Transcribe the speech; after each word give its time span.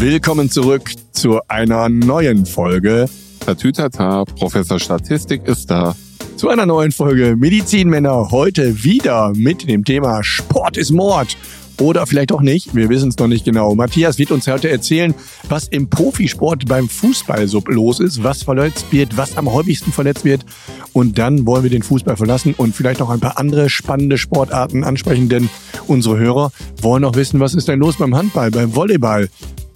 Willkommen 0.00 0.50
zurück 0.50 0.92
zu 1.12 1.40
einer 1.46 1.90
neuen 1.90 2.46
Folge. 2.46 3.04
Tatütata, 3.40 4.24
Professor 4.24 4.80
Statistik 4.80 5.46
ist 5.46 5.70
da. 5.70 5.94
Zu 6.36 6.48
einer 6.48 6.64
neuen 6.64 6.90
Folge 6.90 7.36
Medizinmänner. 7.36 8.30
Heute 8.30 8.82
wieder 8.82 9.34
mit 9.36 9.68
dem 9.68 9.84
Thema 9.84 10.24
Sport 10.24 10.78
ist 10.78 10.90
Mord. 10.90 11.36
Oder 11.78 12.06
vielleicht 12.06 12.32
auch 12.32 12.40
nicht, 12.40 12.74
wir 12.74 12.88
wissen 12.88 13.10
es 13.10 13.18
noch 13.18 13.26
nicht 13.26 13.44
genau. 13.44 13.74
Matthias 13.74 14.16
wird 14.16 14.30
uns 14.30 14.46
heute 14.46 14.70
erzählen, 14.70 15.14
was 15.50 15.68
im 15.68 15.90
Profisport 15.90 16.64
beim 16.66 16.88
Fußball 16.88 17.46
so 17.46 17.62
los 17.66 18.00
ist, 18.00 18.22
was 18.22 18.42
verletzt 18.42 18.86
wird, 18.92 19.18
was 19.18 19.36
am 19.36 19.52
häufigsten 19.52 19.92
verletzt 19.92 20.24
wird. 20.24 20.46
Und 20.94 21.18
dann 21.18 21.46
wollen 21.46 21.62
wir 21.62 21.70
den 21.70 21.82
Fußball 21.82 22.16
verlassen 22.16 22.54
und 22.56 22.74
vielleicht 22.74 23.00
noch 23.00 23.10
ein 23.10 23.20
paar 23.20 23.38
andere 23.38 23.68
spannende 23.68 24.16
Sportarten 24.16 24.82
ansprechen, 24.82 25.28
denn 25.28 25.50
unsere 25.86 26.18
Hörer 26.18 26.52
wollen 26.80 27.02
noch 27.02 27.16
wissen, 27.16 27.38
was 27.38 27.54
ist 27.54 27.68
denn 27.68 27.80
los 27.80 27.96
beim 27.98 28.16
Handball, 28.16 28.50
beim 28.50 28.74
Volleyball, 28.74 29.28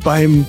beim 0.05 0.45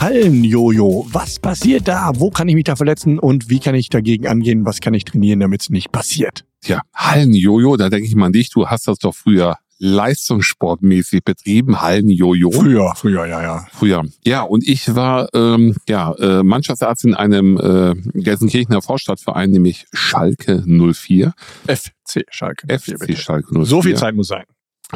Hallenjojo. 0.00 1.06
Was 1.10 1.40
passiert 1.40 1.88
da? 1.88 2.12
Wo 2.14 2.30
kann 2.30 2.48
ich 2.48 2.54
mich 2.54 2.64
da 2.64 2.76
verletzen 2.76 3.18
und 3.18 3.50
wie 3.50 3.58
kann 3.58 3.74
ich 3.74 3.88
dagegen 3.88 4.28
angehen? 4.28 4.64
Was 4.64 4.80
kann 4.80 4.94
ich 4.94 5.04
trainieren, 5.04 5.40
damit 5.40 5.62
es 5.62 5.70
nicht 5.70 5.90
passiert? 5.90 6.44
Tja, 6.62 6.82
Hallenjojo, 6.94 7.76
da 7.76 7.90
denke 7.90 8.06
ich 8.06 8.14
mal 8.14 8.26
an 8.26 8.32
dich. 8.32 8.50
Du 8.50 8.68
hast 8.68 8.86
das 8.86 8.98
doch 8.98 9.14
früher 9.14 9.56
leistungssportmäßig 9.78 11.24
betrieben, 11.24 11.80
Hallenjojo. 11.80 12.50
Früher, 12.52 12.94
früher, 12.94 13.26
ja, 13.26 13.42
ja. 13.42 13.66
Früher. 13.72 14.04
Ja, 14.24 14.42
und 14.42 14.66
ich 14.66 14.94
war 14.94 15.28
ähm, 15.34 15.74
ja 15.88 16.12
äh, 16.12 16.42
Mannschaftsarzt 16.42 17.04
in 17.04 17.14
einem 17.14 17.56
äh, 17.56 17.94
Gelsenkirchener 18.14 18.82
Vorstadtverein, 18.82 19.50
nämlich 19.50 19.86
Schalke 19.92 20.62
04. 20.66 21.32
FC 21.66 22.24
Schalke 22.30 22.66
04. 22.68 22.98
FC 22.98 23.18
Schalke 23.18 23.52
04. 23.52 23.64
So 23.64 23.82
viel 23.82 23.96
Zeit 23.96 24.14
muss 24.14 24.28
sein. 24.28 24.44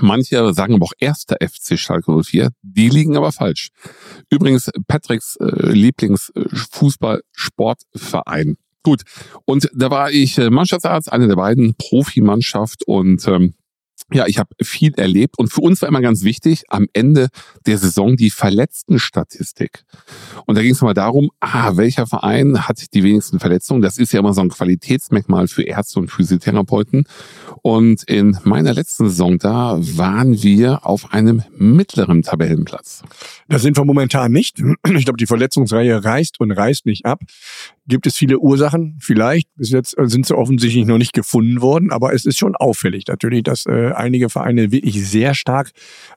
Manche 0.01 0.55
sagen 0.55 0.75
aber 0.75 0.87
auch 0.87 0.95
erster 0.99 1.37
FC 1.41 1.79
Schalke 1.79 2.21
04. 2.23 2.51
Die 2.63 2.89
liegen 2.89 3.17
aber 3.17 3.31
falsch. 3.33 3.71
Übrigens 4.31 4.71
Patricks 4.87 5.37
äh, 5.37 5.73
Lieblingsfußball-Sportverein. 5.73 8.57
Gut, 8.83 9.03
und 9.47 9.71
da 9.75 9.91
war 9.91 10.11
ich 10.11 10.37
äh, 10.39 10.51
Mannschaftsarzt, 10.51 11.11
eine 11.11 11.27
der 11.27 11.37
beiden 11.37 11.75
Profimannschaft 11.77 12.87
und 12.87 13.27
ähm, 13.27 13.55
ja, 14.13 14.27
ich 14.27 14.39
habe 14.39 14.51
viel 14.63 14.93
erlebt 14.97 15.39
und 15.39 15.53
für 15.53 15.63
uns 15.63 15.81
war 15.81 15.89
immer 15.89 16.03
ganz 16.03 16.25
wichtig, 16.25 16.65
am 16.69 16.87
Ende 16.93 17.29
der 17.67 17.79
Saison 17.79 18.17
die 18.17 18.31
Verletztenstatistik. 18.31 19.85
Und 20.47 20.57
da 20.57 20.63
ging 20.63 20.73
es 20.73 20.83
mal 20.83 20.95
darum, 20.95 21.31
ah, 21.41 21.77
welcher 21.77 22.07
Verein 22.07 22.69
hat 22.69 22.93
die 22.93 23.03
wenigsten 23.03 23.41
Verletzungen? 23.41 23.81
Das 23.81 23.97
ist 23.97 24.13
ja 24.13 24.21
immer 24.21 24.35
so 24.35 24.43
ein 24.43 24.51
Qualitätsmerkmal 24.51 25.49
für 25.49 25.63
Ärzte 25.63 26.01
und 26.01 26.11
Physiotherapeuten. 26.11 27.05
Und 27.67 28.03
in 28.03 28.37
meiner 28.45 28.75
letzten 28.75 29.09
Saison, 29.09 29.39
da 29.39 29.79
waren 29.79 30.43
wir 30.43 30.85
auf 30.85 31.15
einem 31.15 31.45
mittleren 31.57 32.21
Tabellenplatz. 32.21 33.03
Das 33.49 33.63
sind 33.63 33.79
wir 33.79 33.87
momentan 33.87 34.33
nicht. 34.33 34.63
Ich 34.95 35.05
glaube, 35.07 35.17
die 35.17 35.27
Verletzungsreihe 35.27 36.05
reißt 36.05 36.41
und 36.41 36.53
reißt 36.53 36.85
nicht 36.85 37.07
ab. 37.07 37.21
Gibt 37.87 38.07
es 38.07 38.17
viele 38.17 38.39
Ursachen? 38.39 38.97
Vielleicht. 39.01 39.49
Bis 39.57 39.71
jetzt 39.71 39.95
sind 39.99 40.27
sie 40.27 40.37
offensichtlich 40.37 40.87
noch 40.87 40.97
nicht 40.97 41.13
gefunden 41.13 41.61
worden, 41.61 41.91
aber 41.93 42.15
es 42.15 42.25
ist 42.25 42.39
schon 42.39 42.57
auffällig 42.57 43.05
natürlich, 43.09 43.43
dass 43.43 43.67
äh, 43.67 43.93
einige 43.95 44.31
Vereine 44.31 44.73
wirklich 44.73 45.07
sehr 45.07 45.35
stark 45.35 45.71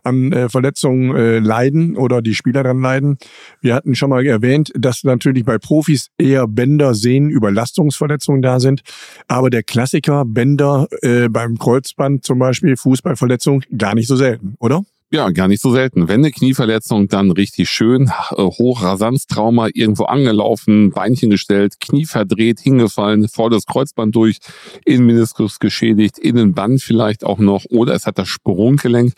an 0.04 0.32
äh, 0.32 0.48
Verletzungen 0.48 1.14
äh, 1.16 1.40
leiden 1.40 1.98
oder 1.98 2.22
die 2.22 2.36
Spieler 2.36 2.64
dann 2.64 2.82
leiden. 2.82 3.18
Wir 3.60 3.76
hatten 3.76 3.96
schon 3.96 4.12
mal 4.12 4.26
erwähnt, 4.26 4.72
dass 4.76 5.04
natürlich 5.04 5.44
bei 5.44 5.58
Profis 5.58 6.10
eher 6.18 6.48
Bänder, 6.48 6.94
Sehnen, 6.94 7.30
Überlastungsverletzungen 7.30 8.42
da 8.42 8.62
sind. 8.62 8.82
Aber 9.28 9.50
der 9.50 9.64
Klassiker 9.64 10.24
Bänder 10.26 10.88
äh, 11.02 11.28
beim 11.28 11.58
Kreuzband 11.58 12.24
zum 12.24 12.40
Beispiel, 12.40 12.78
Fußballverletzung, 12.78 13.64
gar 13.78 13.94
nicht 13.94 14.08
so 14.08 14.16
selten, 14.16 14.56
oder? 14.60 14.84
Ja, 15.10 15.30
gar 15.30 15.48
nicht 15.48 15.62
so 15.62 15.72
selten. 15.72 16.10
Wenn 16.10 16.20
eine 16.20 16.32
Knieverletzung, 16.32 17.08
dann 17.08 17.32
richtig 17.32 17.70
schön, 17.70 18.12
äh, 18.32 18.36
Hochrasanztrauma, 18.36 19.70
irgendwo 19.74 20.04
angelaufen, 20.04 20.90
Beinchen 20.90 21.30
gestellt, 21.30 21.80
Knie 21.80 22.06
verdreht, 22.06 22.60
hingefallen, 22.60 23.30
vor 23.30 23.50
das 23.50 23.66
Kreuzband 23.66 24.14
durch, 24.14 24.40
Innenmeniskus 24.84 25.60
geschädigt, 25.60 26.20
Innenband 26.20 26.82
vielleicht 26.82 27.24
auch 27.24 27.40
noch, 27.40 27.64
oder 27.70 27.94
es 27.96 28.06
hat 28.06 28.18
das 28.18 28.28
Sprunggelenk 28.28 29.14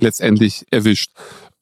letztendlich 0.00 0.64
erwischt. 0.70 1.10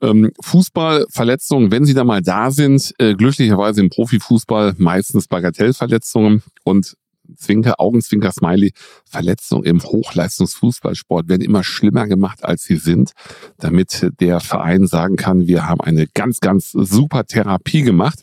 Ähm, 0.01 0.31
Fußballverletzungen, 0.41 1.73
wenn 1.73 1.85
sie 1.85 1.95
da 1.95 2.05
mal 2.05 2.23
da 2.23 2.53
sind, 2.53 2.95
äh, 2.99 3.15
glücklicherweise 3.15 3.81
im 3.81 3.91
Profifußball 3.91 4.75
meistens 4.79 5.27
Bagatellverletzungen 5.27 6.45
und 6.63 6.95
Zwinker, 7.37 7.81
Augenzwinker, 7.81 8.33
Smiley, 8.33 8.73
Verletzungen 9.05 9.65
im 9.65 9.83
Hochleistungsfußballsport 9.83 11.29
werden 11.29 11.43
immer 11.43 11.65
schlimmer 11.65 12.07
gemacht, 12.07 12.45
als 12.45 12.65
sie 12.65 12.77
sind, 12.77 13.13
damit 13.59 14.11
der 14.21 14.41
Verein 14.41 14.87
sagen 14.87 15.17
kann, 15.17 15.47
wir 15.47 15.69
haben 15.69 15.81
eine 15.81 16.07
ganz, 16.07 16.41
ganz 16.41 16.71
super 16.73 17.25
Therapie 17.25 17.83
gemacht. 17.83 18.23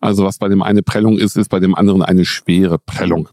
Also 0.00 0.24
was 0.24 0.38
bei 0.38 0.48
dem 0.48 0.62
eine 0.62 0.82
Prellung 0.82 1.18
ist, 1.18 1.36
ist 1.36 1.48
bei 1.48 1.60
dem 1.60 1.74
anderen 1.74 2.02
eine 2.02 2.24
schwere 2.24 2.78
Prellung. 2.78 3.28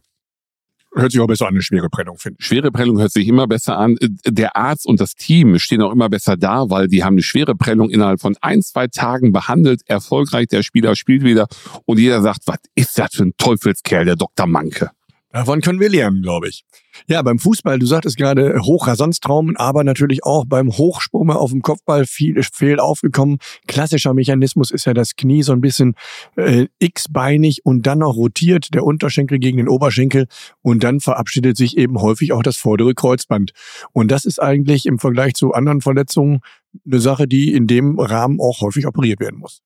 Hört 0.97 1.11
sich 1.11 1.19
auch 1.19 1.27
besser 1.27 1.47
an, 1.47 1.55
eine 1.55 1.61
schwere 1.61 1.89
Prellung, 1.89 2.17
finde 2.17 2.37
ich. 2.39 2.45
Schwere 2.45 2.71
Prellung 2.71 2.99
hört 2.99 3.11
sich 3.11 3.27
immer 3.27 3.47
besser 3.47 3.77
an. 3.77 3.97
Der 4.25 4.55
Arzt 4.55 4.85
und 4.85 5.01
das 5.01 5.15
Team 5.15 5.59
stehen 5.59 5.81
auch 5.81 5.91
immer 5.91 6.09
besser 6.09 6.37
da, 6.37 6.69
weil 6.69 6.87
die 6.87 7.03
haben 7.03 7.15
eine 7.15 7.23
schwere 7.23 7.55
Prellung 7.55 7.89
innerhalb 7.89 8.21
von 8.21 8.35
ein, 8.41 8.61
zwei 8.61 8.87
Tagen 8.87 9.33
behandelt, 9.33 9.81
erfolgreich. 9.87 10.47
Der 10.47 10.63
Spieler 10.63 10.95
spielt 10.95 11.23
wieder 11.23 11.47
und 11.85 11.99
jeder 11.99 12.21
sagt, 12.21 12.41
was 12.45 12.59
ist 12.75 12.97
das 12.97 13.09
für 13.13 13.23
ein 13.23 13.33
Teufelskerl, 13.37 14.05
der 14.05 14.15
Dr. 14.15 14.47
Manke. 14.47 14.91
Davon 15.35 15.59
können 15.59 15.81
wir 15.81 15.89
lernen, 15.89 16.21
glaube 16.21 16.47
ich. 16.47 16.63
Ja, 17.07 17.21
beim 17.21 17.39
Fußball, 17.39 17.77
du 17.77 17.85
sagtest 17.85 18.15
gerade 18.15 18.57
Hochrasanztraumen, 18.61 19.57
aber 19.57 19.83
natürlich 19.83 20.23
auch 20.23 20.45
beim 20.47 20.71
Hochsprung 20.71 21.29
auf 21.29 21.51
dem 21.51 21.61
Kopfball 21.61 22.05
viel 22.05 22.41
fehlt 22.41 22.79
aufgekommen. 22.79 23.39
Klassischer 23.67 24.13
Mechanismus 24.13 24.71
ist 24.71 24.85
ja 24.85 24.93
das 24.93 25.17
Knie 25.17 25.43
so 25.43 25.51
ein 25.51 25.59
bisschen 25.59 25.95
äh, 26.37 26.67
x-beinig 26.79 27.65
und 27.65 27.85
dann 27.85 27.99
noch 27.99 28.15
rotiert, 28.15 28.73
der 28.73 28.85
Unterschenkel 28.85 29.39
gegen 29.39 29.57
den 29.57 29.67
Oberschenkel 29.67 30.27
und 30.61 30.85
dann 30.85 31.01
verabschiedet 31.01 31.57
sich 31.57 31.75
eben 31.75 31.99
häufig 31.99 32.31
auch 32.31 32.41
das 32.41 32.55
vordere 32.55 32.93
Kreuzband. 32.93 33.51
Und 33.91 34.11
das 34.11 34.23
ist 34.23 34.41
eigentlich 34.41 34.85
im 34.85 34.99
Vergleich 34.99 35.33
zu 35.33 35.51
anderen 35.51 35.81
Verletzungen 35.81 36.39
eine 36.85 37.01
Sache, 37.01 37.27
die 37.27 37.53
in 37.53 37.67
dem 37.67 37.99
Rahmen 37.99 38.39
auch 38.39 38.61
häufig 38.61 38.87
operiert 38.87 39.19
werden 39.19 39.41
muss. 39.41 39.61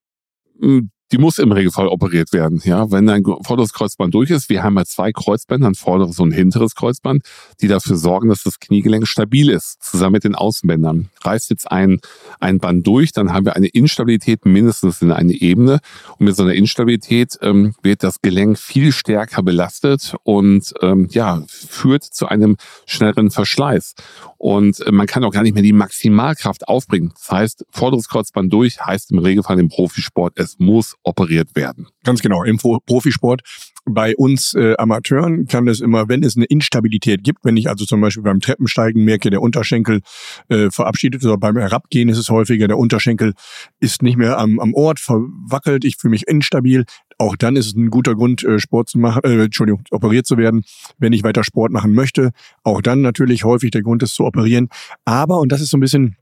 Die 1.11 1.17
muss 1.17 1.39
im 1.39 1.51
Regelfall 1.51 1.87
operiert 1.87 2.33
werden. 2.33 2.61
Ja, 2.63 2.91
wenn 2.91 3.07
dein 3.07 3.23
vorderes 3.23 3.73
Kreuzband 3.73 4.13
durch 4.13 4.29
ist, 4.29 4.49
wir 4.49 4.61
haben 4.61 4.77
ja 4.77 4.85
zwei 4.85 5.11
Kreuzbänder, 5.11 5.67
ein 5.67 5.75
vorderes 5.75 6.19
und 6.19 6.29
ein 6.29 6.35
hinteres 6.35 6.75
Kreuzband, 6.75 7.23
die 7.61 7.67
dafür 7.67 7.95
sorgen, 7.95 8.29
dass 8.29 8.43
das 8.43 8.59
Kniegelenk 8.59 9.07
stabil 9.07 9.49
ist, 9.49 9.81
zusammen 9.81 10.13
mit 10.13 10.23
den 10.23 10.35
Außenbändern. 10.35 11.09
Reißt 11.21 11.49
jetzt 11.49 11.71
ein, 11.71 11.99
ein 12.39 12.59
Band 12.59 12.85
durch, 12.85 13.11
dann 13.11 13.33
haben 13.33 13.45
wir 13.45 13.55
eine 13.55 13.67
Instabilität 13.67 14.45
mindestens 14.45 15.01
in 15.01 15.11
eine 15.11 15.33
Ebene. 15.33 15.79
Und 16.19 16.25
mit 16.27 16.35
so 16.35 16.43
einer 16.43 16.53
Instabilität 16.53 17.39
ähm, 17.41 17.73
wird 17.81 18.03
das 18.03 18.21
Gelenk 18.21 18.59
viel 18.59 18.91
stärker 18.91 19.41
belastet 19.41 20.15
und 20.23 20.73
ähm, 20.81 21.07
ja, 21.11 21.43
führt 21.47 22.03
zu 22.03 22.27
einem 22.27 22.57
schnelleren 22.85 23.31
Verschleiß. 23.31 23.95
Und 24.37 24.79
äh, 24.81 24.91
man 24.91 25.07
kann 25.07 25.23
auch 25.23 25.31
gar 25.31 25.43
nicht 25.43 25.53
mehr 25.53 25.63
die 25.63 25.73
Maximalkraft 25.73 26.67
aufbringen. 26.67 27.11
Das 27.15 27.31
heißt, 27.31 27.65
vorderes 27.71 28.07
Kreuzband 28.07 28.53
durch 28.53 28.79
heißt 28.79 29.11
im 29.11 29.19
Regelfall 29.19 29.59
im 29.59 29.69
Profisport, 29.69 30.33
es 30.35 30.59
muss 30.59 30.95
operiert 31.03 31.55
werden. 31.55 31.87
Ganz 32.03 32.21
genau, 32.21 32.43
im 32.43 32.57
Profisport. 32.57 33.41
Bei 33.85 34.15
uns 34.15 34.53
äh, 34.53 34.75
Amateuren 34.77 35.47
kann 35.47 35.67
es 35.67 35.81
immer, 35.81 36.09
wenn 36.09 36.23
es 36.23 36.35
eine 36.35 36.45
Instabilität 36.45 37.23
gibt, 37.23 37.39
wenn 37.43 37.57
ich 37.57 37.69
also 37.69 37.85
zum 37.85 38.01
Beispiel 38.01 38.23
beim 38.23 38.39
Treppensteigen 38.39 39.03
merke, 39.03 39.29
der 39.29 39.41
Unterschenkel 39.41 40.01
äh, 40.49 40.69
verabschiedet 40.69 41.23
oder 41.23 41.37
beim 41.37 41.57
Herabgehen 41.57 42.09
ist 42.09 42.17
es 42.17 42.29
häufiger, 42.29 42.67
der 42.67 42.77
Unterschenkel 42.77 43.33
ist 43.79 44.03
nicht 44.03 44.17
mehr 44.17 44.37
am, 44.37 44.59
am 44.59 44.73
Ort, 44.73 44.99
verwackelt, 44.99 45.85
ich 45.85 45.97
fühle 45.97 46.11
mich 46.11 46.27
instabil. 46.27 46.85
Auch 47.17 47.35
dann 47.35 47.55
ist 47.55 47.67
es 47.67 47.75
ein 47.75 47.89
guter 47.89 48.15
Grund, 48.15 48.43
äh, 48.43 48.59
Sport 48.59 48.89
zu 48.89 48.99
machen, 48.99 49.21
äh, 49.23 49.43
Entschuldigung, 49.45 49.83
operiert 49.91 50.25
zu 50.25 50.37
werden, 50.37 50.63
wenn 50.99 51.13
ich 51.13 51.23
weiter 51.23 51.43
Sport 51.43 51.71
machen 51.71 51.93
möchte. 51.93 52.31
Auch 52.63 52.81
dann 52.81 53.01
natürlich 53.01 53.43
häufig 53.43 53.71
der 53.71 53.81
Grund 53.81 54.03
ist 54.03 54.13
zu 54.13 54.25
operieren. 54.25 54.69
Aber, 55.05 55.39
und 55.39 55.51
das 55.51 55.61
ist 55.61 55.71
so 55.71 55.77
ein 55.77 55.81
bisschen 55.81 56.15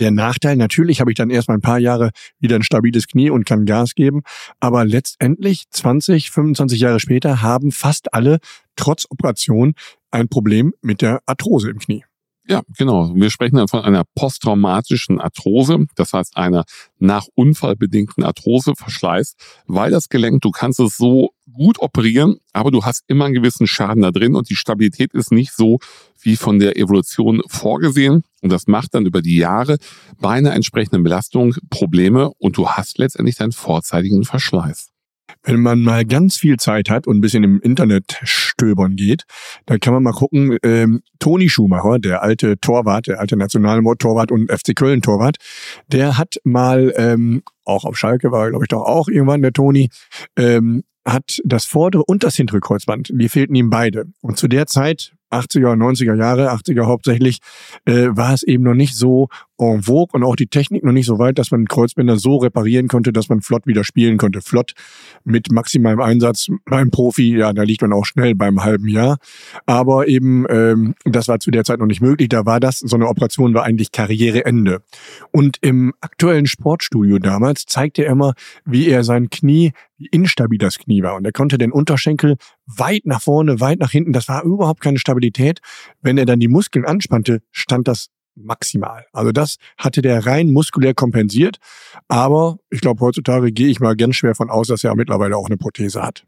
der 0.00 0.10
Nachteil, 0.10 0.56
natürlich 0.56 1.00
habe 1.00 1.10
ich 1.10 1.16
dann 1.16 1.30
erstmal 1.30 1.58
ein 1.58 1.62
paar 1.62 1.78
Jahre 1.78 2.10
wieder 2.38 2.56
ein 2.56 2.62
stabiles 2.62 3.06
Knie 3.06 3.30
und 3.30 3.46
kann 3.46 3.64
Gas 3.64 3.94
geben, 3.94 4.22
aber 4.60 4.84
letztendlich 4.84 5.64
20, 5.70 6.30
25 6.30 6.80
Jahre 6.80 7.00
später 7.00 7.42
haben 7.42 7.72
fast 7.72 8.12
alle 8.12 8.38
trotz 8.76 9.06
Operation 9.10 9.74
ein 10.10 10.28
Problem 10.28 10.74
mit 10.82 11.02
der 11.02 11.20
Arthrose 11.26 11.70
im 11.70 11.78
Knie. 11.78 12.04
Ja, 12.46 12.60
genau. 12.76 13.14
Wir 13.14 13.30
sprechen 13.30 13.56
dann 13.56 13.68
von 13.68 13.80
einer 13.80 14.04
posttraumatischen 14.14 15.18
Arthrose, 15.18 15.86
das 15.96 16.12
heißt 16.12 16.36
einer 16.36 16.64
nach 16.98 17.26
Unfall 17.34 17.74
bedingten 17.74 18.22
Arthroseverschleiß, 18.22 19.34
weil 19.66 19.90
das 19.90 20.10
Gelenk, 20.10 20.42
du 20.42 20.50
kannst 20.50 20.78
es 20.78 20.98
so 20.98 21.30
gut 21.50 21.78
operieren, 21.80 22.36
aber 22.52 22.70
du 22.70 22.84
hast 22.84 23.04
immer 23.06 23.24
einen 23.24 23.34
gewissen 23.34 23.66
Schaden 23.66 24.02
da 24.02 24.10
drin 24.10 24.34
und 24.34 24.50
die 24.50 24.56
Stabilität 24.56 25.14
ist 25.14 25.32
nicht 25.32 25.52
so 25.52 25.78
wie 26.20 26.36
von 26.36 26.58
der 26.58 26.76
Evolution 26.76 27.42
vorgesehen. 27.46 28.24
Und 28.42 28.52
das 28.52 28.66
macht 28.66 28.94
dann 28.94 29.06
über 29.06 29.22
die 29.22 29.36
Jahre 29.36 29.78
bei 30.20 30.30
einer 30.30 30.52
entsprechenden 30.52 31.02
Belastung 31.02 31.54
Probleme 31.70 32.30
und 32.38 32.58
du 32.58 32.68
hast 32.68 32.98
letztendlich 32.98 33.36
deinen 33.36 33.52
vorzeitigen 33.52 34.24
Verschleiß. 34.24 34.93
Wenn 35.44 35.60
man 35.60 35.82
mal 35.82 36.04
ganz 36.04 36.36
viel 36.36 36.56
Zeit 36.56 36.90
hat 36.90 37.06
und 37.06 37.18
ein 37.18 37.20
bisschen 37.20 37.44
im 37.44 37.60
Internet 37.60 38.18
stöbern 38.24 38.96
geht, 38.96 39.24
dann 39.66 39.78
kann 39.78 39.92
man 39.92 40.02
mal 40.02 40.12
gucken, 40.12 40.56
ähm, 40.62 41.02
Toni 41.18 41.48
Schumacher, 41.48 41.98
der 41.98 42.22
alte 42.22 42.58
Torwart, 42.58 43.06
der 43.06 43.20
alte 43.20 43.36
Nationaltorwart 43.36 44.32
und 44.32 44.50
FC 44.50 44.74
Köln 44.74 45.02
Torwart, 45.02 45.36
der 45.88 46.18
hat 46.18 46.36
mal, 46.44 46.92
ähm, 46.96 47.42
auch 47.64 47.84
auf 47.84 47.96
Schalke 47.96 48.32
war, 48.32 48.50
glaube 48.50 48.64
ich, 48.64 48.68
doch 48.68 48.82
auch 48.82 49.08
irgendwann 49.08 49.42
der 49.42 49.52
Toni, 49.52 49.90
ähm, 50.36 50.82
hat 51.06 51.40
das 51.44 51.66
vordere 51.66 52.04
und 52.04 52.24
das 52.24 52.36
hintere 52.36 52.60
Kreuzband, 52.60 53.10
die 53.12 53.28
fehlten 53.28 53.54
ihm 53.54 53.68
beide. 53.68 54.06
Und 54.22 54.38
zu 54.38 54.48
der 54.48 54.66
Zeit, 54.66 55.14
80er, 55.30 55.76
90er 55.76 56.14
Jahre, 56.14 56.52
80er 56.52 56.86
hauptsächlich, 56.86 57.40
äh, 57.84 58.08
war 58.10 58.32
es 58.32 58.42
eben 58.42 58.64
noch 58.64 58.74
nicht 58.74 58.96
so 58.96 59.28
en 59.58 59.82
vogue 59.82 60.12
und 60.12 60.24
auch 60.24 60.36
die 60.36 60.46
Technik 60.46 60.84
noch 60.84 60.92
nicht 60.92 61.06
so 61.06 61.18
weit, 61.18 61.38
dass 61.38 61.50
man 61.50 61.66
Kreuzbänder 61.66 62.16
so 62.16 62.36
reparieren 62.36 62.88
konnte, 62.88 63.12
dass 63.12 63.28
man 63.28 63.40
flott 63.40 63.66
wieder 63.66 63.84
spielen 63.84 64.16
konnte. 64.16 64.40
Flott 64.40 64.72
mit 65.24 65.52
maximalem 65.52 66.00
Einsatz 66.00 66.48
beim 66.64 66.90
Profi, 66.90 67.36
ja, 67.36 67.52
da 67.52 67.62
liegt 67.62 67.82
man 67.82 67.92
auch 67.92 68.04
schnell 68.04 68.34
beim 68.34 68.64
halben 68.64 68.88
Jahr. 68.88 69.18
Aber 69.66 70.08
eben, 70.08 70.46
ähm, 70.48 70.94
das 71.04 71.28
war 71.28 71.38
zu 71.38 71.50
der 71.50 71.64
Zeit 71.64 71.78
noch 71.78 71.86
nicht 71.86 72.00
möglich. 72.00 72.28
Da 72.28 72.46
war 72.46 72.60
das, 72.60 72.78
so 72.78 72.96
eine 72.96 73.08
Operation 73.08 73.54
war 73.54 73.64
eigentlich 73.64 73.92
Karriereende. 73.92 74.82
Und 75.30 75.58
im 75.60 75.94
aktuellen 76.00 76.46
Sportstudio 76.46 77.18
damals 77.18 77.64
zeigte 77.66 78.04
er 78.04 78.12
immer, 78.12 78.34
wie 78.64 78.88
er 78.88 79.04
sein 79.04 79.30
Knie, 79.30 79.72
wie 79.96 80.06
instabil 80.06 80.58
das 80.58 80.78
Knie 80.78 81.02
war. 81.02 81.16
Und 81.16 81.24
er 81.24 81.32
konnte 81.32 81.58
den 81.58 81.72
Unterschenkel 81.72 82.36
weit 82.66 83.06
nach 83.06 83.22
vorne, 83.22 83.60
weit 83.60 83.78
nach 83.78 83.90
hinten, 83.90 84.12
das 84.12 84.28
war 84.28 84.42
überhaupt 84.42 84.80
keine 84.80 84.98
Stabilität. 84.98 85.60
Wenn 86.02 86.18
er 86.18 86.26
dann 86.26 86.40
die 86.40 86.48
Muskeln 86.48 86.84
anspannte, 86.84 87.40
stand 87.52 87.88
das 87.88 88.08
maximal. 88.36 89.06
Also 89.12 89.32
das 89.32 89.56
hatte 89.78 90.02
der 90.02 90.26
rein 90.26 90.52
muskulär 90.52 90.94
kompensiert. 90.94 91.58
Aber 92.08 92.58
ich 92.70 92.80
glaube, 92.80 93.00
heutzutage 93.00 93.52
gehe 93.52 93.68
ich 93.68 93.80
mal 93.80 93.96
ganz 93.96 94.16
schwer 94.16 94.34
von 94.34 94.50
aus, 94.50 94.68
dass 94.68 94.84
er 94.84 94.94
mittlerweile 94.94 95.36
auch 95.36 95.46
eine 95.46 95.56
Prothese 95.56 96.02
hat. 96.02 96.24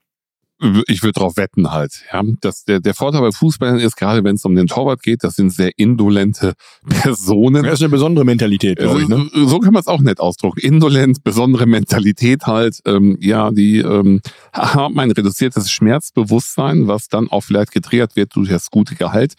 Ich 0.89 1.03
würde 1.03 1.13
darauf 1.13 1.37
wetten 1.37 1.71
halt. 1.71 2.03
Ja, 2.11 2.23
das, 2.41 2.65
der, 2.65 2.81
der 2.81 2.95
Vorteil 2.95 3.21
bei 3.21 3.31
Fußballern 3.31 3.79
ist, 3.79 3.95
gerade 3.95 4.25
wenn 4.25 4.37
es 4.37 4.45
um 4.47 4.55
den 4.55 4.67
Torwart 4.67 5.03
geht, 5.03 5.23
das 5.23 5.35
sind 5.35 5.51
sehr 5.51 5.71
indolente 5.77 6.55
Personen. 6.89 7.63
Das 7.63 7.75
ist 7.75 7.83
eine 7.83 7.91
besondere 7.91 8.25
Mentalität, 8.25 8.79
glaube 8.79 9.03
ich. 9.03 9.09
Ne? 9.09 9.29
So 9.35 9.59
kann 9.59 9.75
man 9.75 9.81
es 9.81 9.87
auch 9.87 10.01
nett 10.01 10.19
ausdrücken. 10.19 10.61
Indolent, 10.61 11.23
besondere 11.23 11.67
Mentalität 11.67 12.47
halt. 12.47 12.81
Ähm, 12.87 13.19
ja, 13.21 13.51
die 13.51 13.81
ähm, 13.81 14.23
haben 14.55 14.99
ein 14.99 15.11
reduziertes 15.11 15.71
Schmerzbewusstsein, 15.71 16.89
was 16.89 17.09
dann 17.09 17.29
auch 17.29 17.43
vielleicht 17.43 17.73
getriggert 17.73 18.17
wird 18.17 18.35
durch 18.35 18.49
das 18.49 18.71
gute 18.71 18.95
Gehalt. 18.95 19.35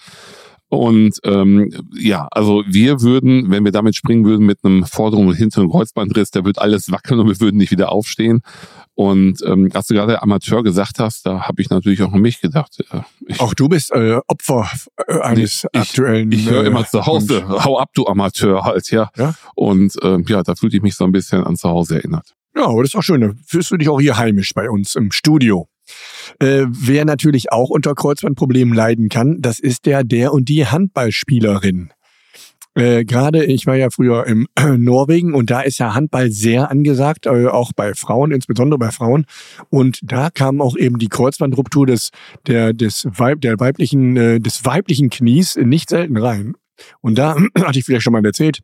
Und 0.70 1.20
ähm, 1.24 1.72
ja, 1.98 2.28
also 2.32 2.64
wir 2.68 3.02
würden, 3.02 3.50
wenn 3.50 3.64
wir 3.64 3.72
damit 3.72 3.96
springen 3.96 4.26
würden 4.26 4.46
mit 4.46 4.60
einem 4.64 4.84
vorderen 4.84 5.28
und 5.28 5.36
hinteren 5.36 5.70
Kreuzbandriss, 5.70 6.32
da 6.32 6.44
wird 6.44 6.60
alles 6.60 6.92
wackeln 6.92 7.22
und 7.22 7.28
wir 7.28 7.40
würden 7.40 7.58
nicht 7.58 7.72
wieder 7.72 7.92
aufstehen. 7.92 8.42
Und 8.94 9.42
ähm, 9.46 9.70
als 9.74 9.88
du 9.88 9.94
gerade 9.94 10.22
Amateur 10.22 10.64
gesagt 10.64 11.00
hast, 11.00 11.26
da 11.26 11.48
habe 11.48 11.62
ich 11.62 11.70
natürlich 11.70 12.02
auch 12.02 12.12
an 12.12 12.20
mich 12.20 12.42
gedacht. 12.42 12.84
Ich, 13.28 13.40
auch 13.40 13.54
du 13.54 13.70
bist 13.70 13.92
äh, 13.92 14.20
Opfer 14.28 14.70
äh, 15.08 15.20
eines 15.20 15.66
ich, 15.72 15.80
aktuellen. 15.80 16.32
Ich, 16.32 16.46
ich 16.46 16.50
höre 16.50 16.66
immer 16.66 16.86
zu 16.86 17.06
Hause, 17.06 17.48
hau 17.48 17.80
ab, 17.80 17.92
du 17.94 18.08
Amateur 18.08 18.64
halt, 18.64 18.90
ja. 18.92 19.10
ja? 19.16 19.36
Und 19.56 19.96
ähm, 20.02 20.26
ja, 20.28 20.44
da 20.44 20.56
fühlte 20.56 20.76
ich 20.78 20.82
mich 20.82 20.96
so 20.96 21.06
ein 21.06 21.12
bisschen 21.12 21.44
an 21.44 21.56
zu 21.56 21.70
Hause 21.70 21.98
erinnert. 21.98 22.34
Ja, 22.56 22.66
aber 22.66 22.82
das 22.82 22.90
ist 22.90 22.96
auch 22.96 23.04
schön. 23.04 23.22
Da 23.22 23.32
fühlst 23.46 23.72
du 23.72 23.78
dich 23.78 23.88
auch 23.88 24.02
hier 24.02 24.18
heimisch 24.18 24.54
bei 24.54 24.70
uns 24.70 24.96
im 24.96 25.12
Studio. 25.12 25.70
Äh, 26.40 26.66
wer 26.68 27.06
natürlich 27.06 27.52
auch 27.52 27.70
unter 27.70 27.96
Kreuzbandproblemen 27.96 28.74
leiden 28.74 29.10
kann, 29.10 29.42
das 29.42 29.60
ist 29.60 29.86
der, 29.86 30.04
der 30.04 30.34
und 30.34 30.50
die 30.50 30.66
Handballspielerin. 30.66 31.92
Äh, 32.78 33.06
Gerade 33.06 33.44
ich 33.44 33.66
war 33.66 33.76
ja 33.76 33.90
früher 33.90 34.28
im 34.28 34.48
äh, 34.56 34.68
Norwegen 34.78 35.34
und 35.34 35.50
da 35.50 35.62
ist 35.62 35.80
ja 35.80 35.96
Handball 35.96 36.30
sehr 36.30 36.70
angesagt, 36.70 37.26
äh, 37.26 37.48
auch 37.48 37.72
bei 37.76 37.96
Frauen, 37.96 38.32
insbesondere 38.32 38.78
bei 38.78 38.92
Frauen. 38.92 39.26
Und 39.70 40.00
da 40.04 40.30
kam 40.30 40.62
auch 40.62 40.78
eben 40.78 41.00
die 41.00 41.10
Kreuzbandruptur 41.10 41.88
des, 41.88 42.12
der, 42.46 42.74
des, 42.74 43.08
Weib, 43.10 43.42
der 43.42 43.60
weiblichen, 43.60 44.16
äh, 44.16 44.40
des 44.40 44.64
weiblichen 44.64 45.10
Knies 45.10 45.56
nicht 45.56 45.90
selten 45.90 46.18
rein. 46.18 46.54
Und 47.02 47.18
da 47.18 47.36
hatte 47.60 47.80
ich 47.80 47.86
vielleicht 47.86 48.04
schon 48.04 48.14
mal 48.14 48.24
erzählt, 48.24 48.60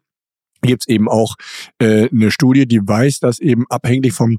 gibt 0.62 0.84
es 0.84 0.88
eben 0.88 1.10
auch 1.10 1.36
äh, 1.80 2.08
eine 2.10 2.30
Studie, 2.30 2.68
die 2.68 2.88
weiß, 2.88 3.20
dass 3.20 3.40
eben 3.40 3.66
abhängig 3.70 4.14
vom 4.14 4.38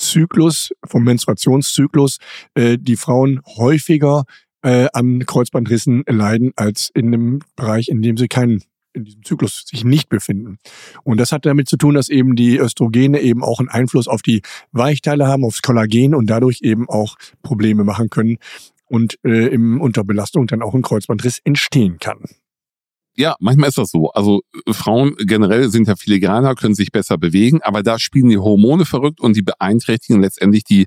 Zyklus, 0.00 0.70
vom 0.84 1.04
Menstruationszyklus, 1.04 2.18
äh, 2.54 2.78
die 2.78 2.96
Frauen 2.96 3.40
häufiger 3.46 4.24
äh, 4.62 4.88
an 4.92 5.24
Kreuzbandrissen 5.26 6.04
leiden 6.06 6.52
als 6.56 6.90
in 6.94 7.12
dem 7.12 7.40
Bereich, 7.56 7.88
in 7.88 8.02
dem 8.02 8.16
sie 8.16 8.28
keinen 8.28 8.62
in 8.92 9.04
diesem 9.04 9.22
Zyklus 9.22 9.64
sich 9.66 9.84
nicht 9.84 10.08
befinden. 10.08 10.58
Und 11.04 11.18
das 11.20 11.30
hat 11.30 11.46
damit 11.46 11.68
zu 11.68 11.76
tun, 11.76 11.94
dass 11.94 12.08
eben 12.08 12.34
die 12.34 12.58
Östrogene 12.58 13.20
eben 13.20 13.44
auch 13.44 13.60
einen 13.60 13.68
Einfluss 13.68 14.08
auf 14.08 14.20
die 14.20 14.42
Weichteile 14.72 15.28
haben, 15.28 15.44
aufs 15.44 15.62
Kollagen 15.62 16.12
und 16.12 16.28
dadurch 16.28 16.60
eben 16.62 16.88
auch 16.88 17.16
Probleme 17.42 17.84
machen 17.84 18.10
können 18.10 18.38
und 18.86 19.18
äh, 19.24 19.46
im 19.46 19.80
Unterbelastung 19.80 20.48
dann 20.48 20.62
auch 20.62 20.74
ein 20.74 20.82
Kreuzbandriss 20.82 21.40
entstehen 21.44 21.98
kann. 22.00 22.24
Ja, 23.20 23.36
manchmal 23.38 23.68
ist 23.68 23.76
das 23.76 23.90
so. 23.90 24.08
Also 24.12 24.40
äh, 24.66 24.72
Frauen 24.72 25.14
generell 25.18 25.68
sind 25.68 25.86
ja 25.86 25.94
filigraner, 25.94 26.54
können 26.54 26.74
sich 26.74 26.90
besser 26.90 27.18
bewegen, 27.18 27.60
aber 27.62 27.82
da 27.82 27.98
spielen 27.98 28.30
die 28.30 28.38
Hormone 28.38 28.86
verrückt 28.86 29.20
und 29.20 29.36
die 29.36 29.42
beeinträchtigen 29.42 30.22
letztendlich 30.22 30.64
die 30.64 30.86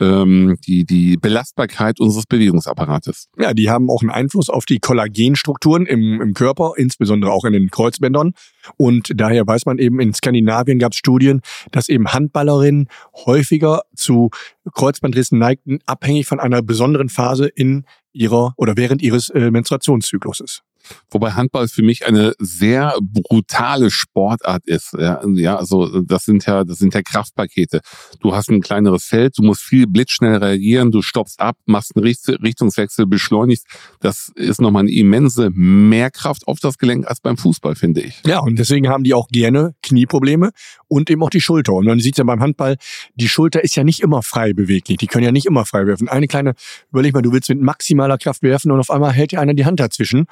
ähm, 0.00 0.56
die, 0.64 0.86
die 0.86 1.16
Belastbarkeit 1.16 2.00
unseres 2.00 2.24
Bewegungsapparates. 2.24 3.28
Ja, 3.36 3.52
die 3.52 3.68
haben 3.68 3.90
auch 3.90 4.00
einen 4.00 4.10
Einfluss 4.10 4.48
auf 4.48 4.64
die 4.64 4.78
Kollagenstrukturen 4.78 5.86
im, 5.86 6.22
im 6.22 6.34
Körper, 6.34 6.74
insbesondere 6.76 7.32
auch 7.32 7.44
in 7.44 7.52
den 7.52 7.68
Kreuzbändern. 7.68 8.32
Und 8.76 9.10
daher 9.14 9.46
weiß 9.46 9.66
man 9.66 9.78
eben, 9.78 10.00
in 10.00 10.14
Skandinavien 10.14 10.78
gab 10.78 10.92
es 10.92 10.98
Studien, 10.98 11.40
dass 11.72 11.88
eben 11.88 12.12
Handballerinnen 12.12 12.88
häufiger 13.26 13.82
zu 13.94 14.30
Kreuzbandrissen 14.72 15.38
neigten, 15.38 15.80
abhängig 15.84 16.26
von 16.26 16.40
einer 16.40 16.62
besonderen 16.62 17.08
Phase 17.08 17.48
in 17.48 17.84
ihrer 18.12 18.54
oder 18.56 18.76
während 18.76 19.02
ihres 19.02 19.30
äh, 19.30 19.50
Menstruationszykluses. 19.50 20.62
Wobei 21.10 21.32
Handball 21.32 21.68
für 21.68 21.82
mich 21.82 22.06
eine 22.06 22.34
sehr 22.38 22.94
brutale 23.00 23.90
Sportart 23.90 24.66
ist. 24.66 24.94
Ja, 24.98 25.20
ja, 25.34 25.56
also 25.56 26.02
das 26.02 26.24
sind 26.24 26.46
ja, 26.46 26.64
das 26.64 26.78
sind 26.78 26.94
ja 26.94 27.02
Kraftpakete. 27.02 27.80
Du 28.20 28.34
hast 28.34 28.50
ein 28.50 28.60
kleineres 28.60 29.04
Feld, 29.04 29.38
du 29.38 29.42
musst 29.42 29.62
viel 29.62 29.86
blitzschnell 29.86 30.36
reagieren, 30.36 30.90
du 30.90 31.02
stoppst 31.02 31.40
ab, 31.40 31.56
machst 31.66 31.96
einen 31.96 32.04
Richtungswechsel, 32.04 33.06
beschleunigst. 33.06 33.66
Das 34.00 34.30
ist 34.34 34.60
nochmal 34.60 34.82
eine 34.82 34.92
immense 34.92 35.50
Mehrkraft 35.50 36.46
auf 36.46 36.60
das 36.60 36.78
Gelenk 36.78 37.06
als 37.06 37.20
beim 37.20 37.36
Fußball, 37.36 37.74
finde 37.74 38.00
ich. 38.02 38.22
Ja, 38.26 38.40
und 38.40 38.58
deswegen 38.58 38.88
haben 38.88 39.04
die 39.04 39.14
auch 39.14 39.28
gerne 39.28 39.74
Knieprobleme 39.82 40.50
und 40.88 41.10
eben 41.10 41.22
auch 41.22 41.30
die 41.30 41.40
Schulter. 41.40 41.74
Und 41.74 41.86
man 41.86 42.00
sieht 42.00 42.18
ja 42.18 42.24
beim 42.24 42.40
Handball, 42.40 42.76
die 43.14 43.28
Schulter 43.28 43.62
ist 43.62 43.76
ja 43.76 43.84
nicht 43.84 44.00
immer 44.00 44.22
frei 44.22 44.52
beweglich. 44.52 44.98
Die 44.98 45.06
können 45.06 45.24
ja 45.24 45.32
nicht 45.32 45.46
immer 45.46 45.64
frei 45.64 45.86
werfen. 45.86 46.08
Eine 46.08 46.26
kleine, 46.26 46.54
überleg 46.90 47.14
mal, 47.14 47.22
du 47.22 47.32
willst 47.32 47.48
mit 47.48 47.60
maximaler 47.60 48.18
Kraft 48.18 48.42
werfen 48.42 48.70
und 48.70 48.80
auf 48.80 48.90
einmal 48.90 49.12
hält 49.12 49.32
dir 49.32 49.40
einer 49.40 49.54
die 49.54 49.64
Hand 49.64 49.80
dazwischen. 49.80 50.26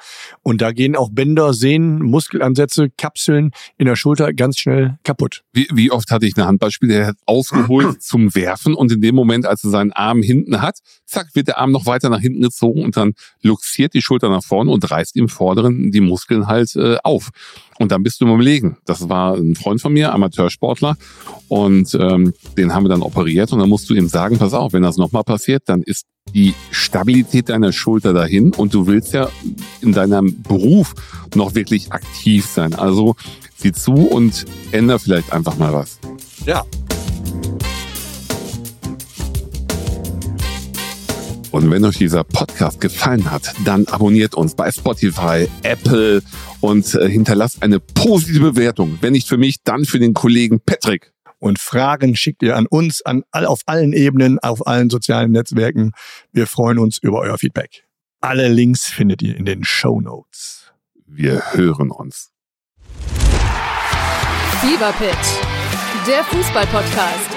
Und 0.47 0.61
da 0.61 0.71
gehen 0.71 0.95
auch 0.95 1.09
Bänder, 1.11 1.53
Sehnen, 1.53 2.01
Muskelansätze, 2.01 2.89
Kapseln 2.97 3.51
in 3.77 3.85
der 3.85 3.97
Schulter 3.97 4.31
ganz 4.31 4.57
schnell 4.57 4.97
kaputt. 5.03 5.43
Wie, 5.51 5.67
wie 5.73 5.91
oft 5.91 6.09
hatte 6.09 6.25
ich 6.25 6.37
einen 6.37 6.47
Handballspieler, 6.47 6.93
der 6.93 7.07
hat 7.07 7.17
ausgeholt 7.25 8.01
zum 8.01 8.33
Werfen 8.33 8.73
und 8.73 8.89
in 8.89 9.01
dem 9.01 9.13
Moment, 9.13 9.45
als 9.45 9.65
er 9.65 9.71
seinen 9.71 9.91
Arm 9.91 10.21
hinten 10.21 10.61
hat, 10.61 10.77
zack, 11.05 11.31
wird 11.33 11.49
der 11.49 11.57
Arm 11.57 11.73
noch 11.73 11.85
weiter 11.85 12.07
nach 12.07 12.21
hinten 12.21 12.39
gezogen 12.39 12.85
und 12.85 12.95
dann 12.95 13.11
luxiert 13.41 13.93
die 13.93 14.01
Schulter 14.01 14.29
nach 14.29 14.41
vorne 14.41 14.71
und 14.71 14.89
reißt 14.89 15.17
im 15.17 15.27
Vorderen 15.27 15.91
die 15.91 15.99
Muskeln 15.99 16.47
halt 16.47 16.73
äh, 16.77 16.95
auf. 17.03 17.31
Und 17.77 17.91
dann 17.91 18.01
bist 18.01 18.21
du 18.21 18.25
im 18.25 18.33
Überlegen. 18.33 18.77
Das 18.85 19.09
war 19.09 19.35
ein 19.35 19.55
Freund 19.55 19.81
von 19.81 19.91
mir, 19.91 20.13
Amateursportler, 20.13 20.95
und 21.49 21.93
ähm, 21.93 22.33
den 22.57 22.73
haben 22.73 22.85
wir 22.85 22.89
dann 22.89 23.01
operiert 23.01 23.51
und 23.51 23.59
dann 23.59 23.67
musst 23.67 23.89
du 23.89 23.95
ihm 23.95 24.07
sagen, 24.07 24.37
pass 24.37 24.53
auf, 24.53 24.71
wenn 24.71 24.83
das 24.83 24.95
nochmal 24.95 25.25
passiert, 25.25 25.63
dann 25.65 25.81
ist 25.81 26.05
die 26.33 26.53
Stabilität 26.71 27.49
deiner 27.49 27.71
Schulter 27.71 28.13
dahin 28.13 28.53
und 28.53 28.73
du 28.73 28.87
willst 28.87 29.13
ja 29.13 29.29
in 29.81 29.93
deinem 29.93 30.41
Beruf 30.43 30.93
noch 31.35 31.55
wirklich 31.55 31.91
aktiv 31.91 32.45
sein. 32.45 32.73
Also 32.73 33.15
sieh 33.55 33.71
zu 33.71 33.93
und 33.93 34.45
änder 34.71 34.99
vielleicht 34.99 35.33
einfach 35.33 35.57
mal 35.57 35.73
was. 35.73 35.99
Ja. 36.45 36.65
Und 41.51 41.71
wenn 41.71 41.83
euch 41.85 41.97
dieser 41.97 42.23
Podcast 42.23 42.81
gefallen 42.81 43.31
hat, 43.31 43.53
dann 43.65 43.87
abonniert 43.87 44.35
uns 44.35 44.53
bei 44.53 44.71
Spotify, 44.71 45.47
Apple 45.63 46.21
und 46.59 46.93
äh, 46.93 47.09
hinterlasst 47.09 47.63
eine 47.63 47.79
positive 47.79 48.51
Bewertung. 48.51 48.99
Wenn 49.01 49.13
nicht 49.13 49.27
für 49.27 49.37
mich, 49.37 49.63
dann 49.63 49.85
für 49.85 49.97
den 49.97 50.13
Kollegen 50.13 50.59
Patrick. 50.59 51.13
Und 51.39 51.59
Fragen 51.59 52.15
schickt 52.15 52.41
ihr 52.43 52.55
an 52.55 52.65
uns, 52.65 53.01
an 53.03 53.23
all, 53.31 53.45
auf 53.45 53.61
allen 53.65 53.93
Ebenen, 53.93 54.39
auf 54.39 54.65
allen 54.65 54.89
sozialen 54.89 55.31
Netzwerken. 55.31 55.91
Wir 56.31 56.47
freuen 56.47 56.79
uns 56.79 56.97
über 56.97 57.19
euer 57.19 57.37
Feedback. 57.37 57.87
Alle 58.21 58.47
Links 58.47 58.85
findet 58.85 59.21
ihr 59.21 59.35
in 59.35 59.45
den 59.45 59.63
Show 59.63 60.01
Notes. 60.01 60.71
Wir 61.05 61.53
hören 61.53 61.91
uns. 61.91 62.31
Fever 64.59 64.91
Pitch, 64.93 66.07
der 66.07 66.23
Fußballpodcast. 66.23 67.36